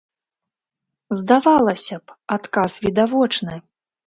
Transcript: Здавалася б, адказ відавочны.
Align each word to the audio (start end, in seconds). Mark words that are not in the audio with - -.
Здавалася 1.19 1.95
б, 2.01 2.17
адказ 2.37 2.71
відавочны. 2.89 3.55